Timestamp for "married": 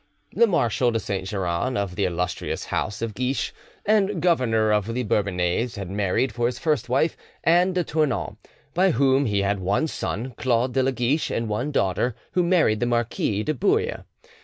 5.91-6.31, 12.41-12.79